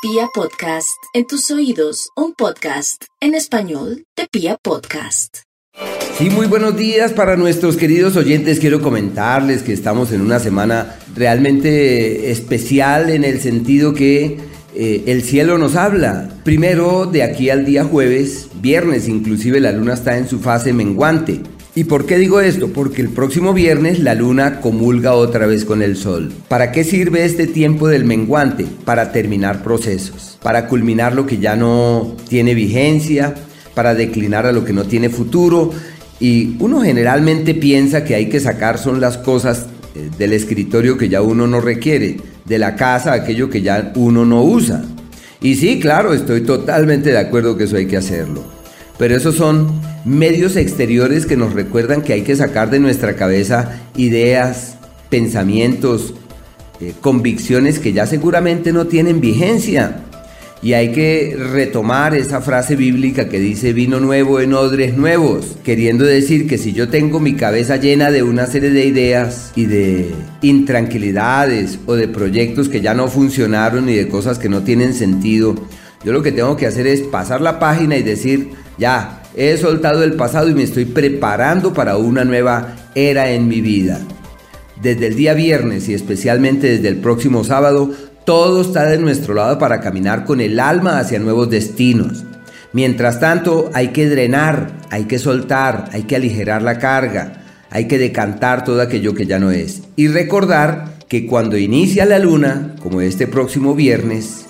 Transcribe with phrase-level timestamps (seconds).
[0.00, 5.38] Pia Podcast, en tus oídos, un podcast en español de Pia Podcast.
[6.16, 8.60] Sí, muy buenos días para nuestros queridos oyentes.
[8.60, 14.38] Quiero comentarles que estamos en una semana realmente especial en el sentido que
[14.76, 16.30] eh, el cielo nos habla.
[16.44, 21.42] Primero, de aquí al día jueves, viernes inclusive, la luna está en su fase menguante.
[21.78, 22.72] ¿Y por qué digo esto?
[22.72, 26.32] Porque el próximo viernes la luna comulga otra vez con el sol.
[26.48, 28.66] ¿Para qué sirve este tiempo del menguante?
[28.84, 33.32] Para terminar procesos, para culminar lo que ya no tiene vigencia,
[33.76, 35.70] para declinar a lo que no tiene futuro.
[36.18, 41.08] Y uno generalmente piensa que hay que sacar son las cosas eh, del escritorio que
[41.08, 44.84] ya uno no requiere, de la casa aquello que ya uno no usa.
[45.40, 48.42] Y sí, claro, estoy totalmente de acuerdo que eso hay que hacerlo.
[48.98, 53.80] Pero esos son medios exteriores que nos recuerdan que hay que sacar de nuestra cabeza
[53.96, 54.76] ideas,
[55.10, 56.14] pensamientos,
[56.80, 60.04] eh, convicciones que ya seguramente no tienen vigencia.
[60.60, 66.04] Y hay que retomar esa frase bíblica que dice vino nuevo en odres nuevos, queriendo
[66.04, 70.10] decir que si yo tengo mi cabeza llena de una serie de ideas y de
[70.42, 75.54] intranquilidades o de proyectos que ya no funcionaron y de cosas que no tienen sentido,
[76.04, 80.02] yo lo que tengo que hacer es pasar la página y decir, ya, he soltado
[80.02, 84.00] el pasado y me estoy preparando para una nueva era en mi vida.
[84.82, 87.92] Desde el día viernes y especialmente desde el próximo sábado,
[88.24, 92.24] todo está de nuestro lado para caminar con el alma hacia nuevos destinos.
[92.72, 97.96] Mientras tanto, hay que drenar, hay que soltar, hay que aligerar la carga, hay que
[97.96, 99.82] decantar todo aquello que ya no es.
[99.94, 104.46] Y recordar que cuando inicia la luna, como este próximo viernes,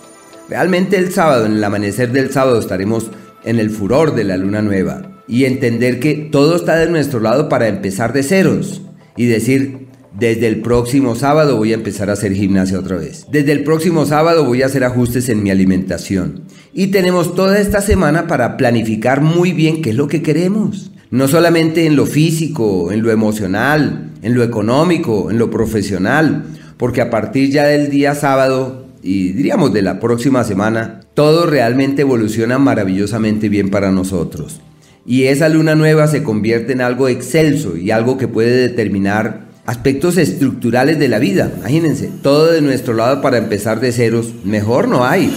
[0.48, 3.10] realmente el sábado, en el amanecer del sábado, estaremos
[3.44, 7.48] en el furor de la luna nueva y entender que todo está de nuestro lado
[7.48, 8.82] para empezar de ceros
[9.16, 13.26] y decir, desde el próximo sábado voy a empezar a hacer gimnasia otra vez.
[13.30, 16.44] Desde el próximo sábado voy a hacer ajustes en mi alimentación.
[16.72, 20.90] Y tenemos toda esta semana para planificar muy bien qué es lo que queremos.
[21.10, 26.44] No solamente en lo físico, en lo emocional, en lo económico, en lo profesional,
[26.76, 32.02] porque a partir ya del día sábado y diríamos de la próxima semana, todo realmente
[32.02, 34.60] evoluciona maravillosamente bien para nosotros.
[35.04, 40.16] Y esa luna nueva se convierte en algo excelso y algo que puede determinar aspectos
[40.16, 41.50] estructurales de la vida.
[41.58, 45.36] Imagínense, todo de nuestro lado para empezar de ceros, mejor no hay.